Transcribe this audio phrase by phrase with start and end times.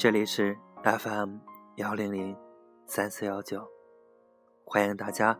[0.00, 1.36] 这里是 FM
[1.76, 2.34] 幺零零
[2.86, 3.68] 三四幺九，
[4.64, 5.38] 欢迎大家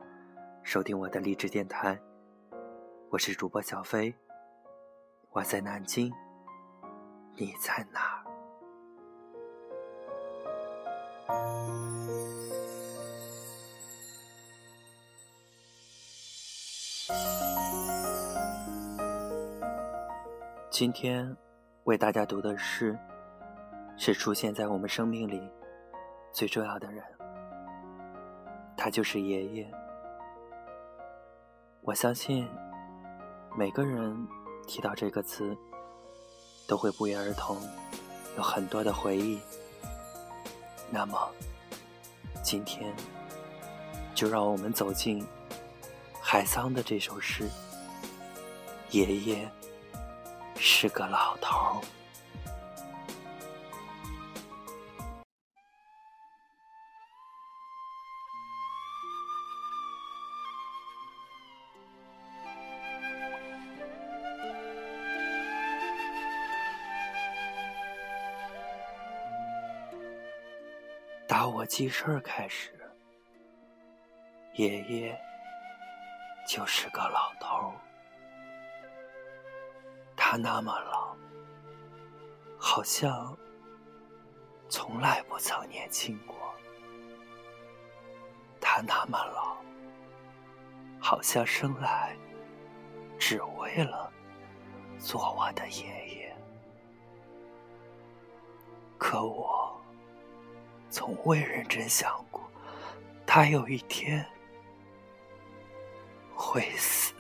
[0.63, 1.99] 收听我的励志电台，
[3.09, 4.15] 我是主播小飞，
[5.31, 6.13] 我在南京，
[7.37, 8.21] 你在哪儿？
[20.71, 21.35] 今天
[21.85, 22.99] 为大家读的是，
[24.03, 25.47] 是出现在我们生命里
[26.33, 27.05] 最重要的人，
[28.75, 29.71] 他就是爷爷。
[31.83, 32.49] 我相信
[33.59, 34.27] 每个人
[34.67, 35.55] 提到这个词，
[36.67, 37.59] 都会不约而同
[38.39, 39.39] 有很多的回忆。
[40.91, 41.31] 那么，
[42.43, 42.97] 今天
[44.15, 45.23] 就让我们走进
[46.23, 47.47] 海桑的这首诗，
[48.93, 49.47] 爷爷。
[50.57, 52.00] 是个老头儿。
[71.31, 72.73] 打我记事儿开始，
[74.55, 75.17] 爷爷
[76.45, 77.73] 就是个老头儿。
[80.17, 81.15] 他那么老，
[82.59, 83.39] 好像
[84.69, 86.35] 从来不曾年轻过。
[88.61, 89.57] 他那么老，
[91.01, 92.17] 好像生来
[93.21, 94.13] 只为了
[94.99, 96.37] 做我的爷爷。
[98.99, 99.60] 可我
[100.91, 102.51] 从未认真想过，
[103.25, 104.27] 他有一天
[106.35, 107.15] 会死。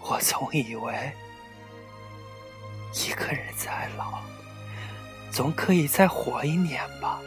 [0.00, 1.12] 我总以为，
[2.94, 4.20] 一个人再老，
[5.30, 7.20] 总可以再活一年吧。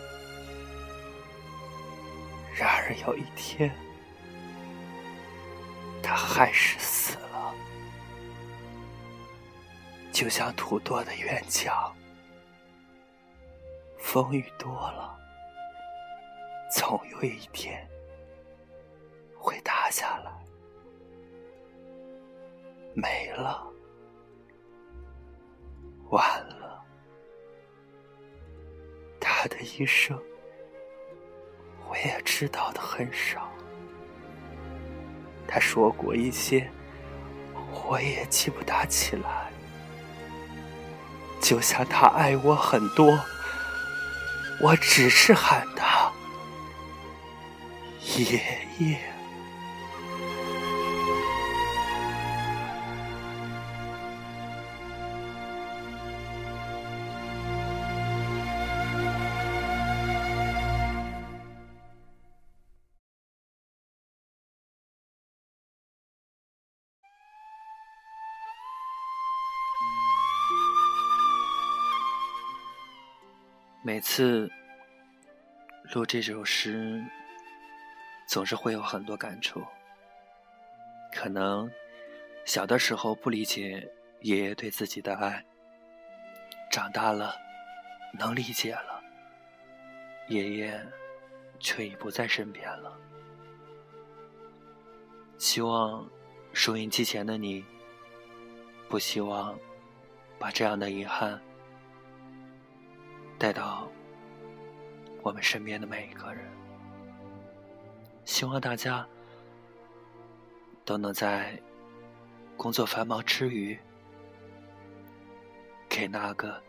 [2.55, 3.71] 然而有一天，
[6.01, 7.26] 他还是死了，
[10.17, 11.95] 就像土垛的院墙，
[13.99, 15.15] 风雨多了，
[16.71, 17.87] 总有一天
[19.37, 20.31] 会塌下来。
[22.95, 23.63] 没了，
[26.09, 26.83] 完了。
[29.19, 30.19] 他的一生，
[31.87, 33.51] 我也知道的很少。
[35.47, 36.67] 他说过一些，
[37.85, 39.36] 我也记不大起来。
[41.47, 43.17] 就像他爱我很多，
[44.59, 46.11] 我只是喊他
[48.17, 48.41] 爷
[48.79, 48.99] 爷。
[73.83, 74.51] 每次
[75.93, 77.01] 录这首诗，
[78.27, 79.63] 总是会有很多感触。
[81.13, 81.71] 可能
[82.43, 83.87] 小的时候不理解
[84.21, 85.45] 爷爷对自己的爱，
[86.69, 87.35] 长大了
[88.11, 89.01] 能理解了，
[90.27, 90.85] 爷爷
[91.59, 92.97] 却已不在身边了。
[95.37, 96.09] 希望
[96.51, 97.63] 收音机前的你，
[98.89, 99.57] 不希望
[100.37, 101.39] 把这样的遗憾。
[103.37, 103.87] 带到
[105.21, 106.43] 我们身边的每一个人，
[108.25, 109.07] 希望大家
[110.83, 111.59] 都能在
[112.55, 113.77] 工作繁忙之余，
[115.87, 116.59] 给那个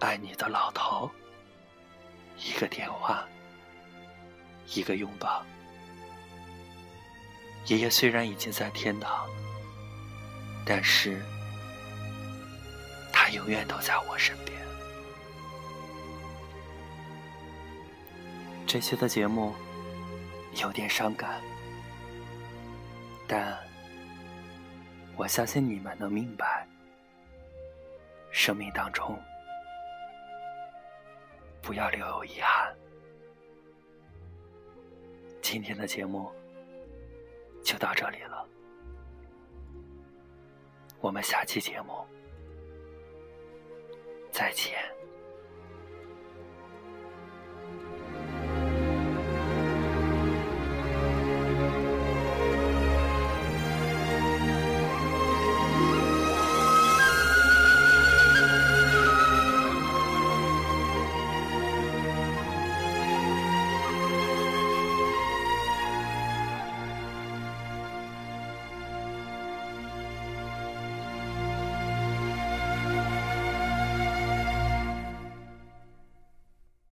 [0.00, 1.10] 爱你的老头
[2.36, 3.26] 一个电话，
[4.66, 5.42] 一个拥抱。
[7.66, 9.26] 爷爷虽然已经在天堂，
[10.66, 11.22] 但是
[13.12, 14.57] 他永远都在我身边。
[18.68, 19.54] 这期的节目
[20.62, 21.40] 有点伤感，
[23.26, 23.58] 但
[25.16, 26.68] 我相信你们能明白，
[28.30, 29.18] 生命当中
[31.62, 32.76] 不要留有遗憾。
[35.40, 36.30] 今天的节目
[37.64, 38.46] 就到这里了，
[41.00, 42.04] 我们下期节目
[44.30, 44.97] 再见。